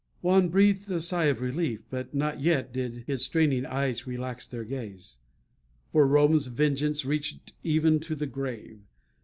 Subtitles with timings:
[0.23, 4.63] Juan breathed a sigh of relief; but not yet did his straining eyes relax their
[4.63, 5.19] gaze.
[5.91, 8.79] For Rome's vengeance reached even to the grave.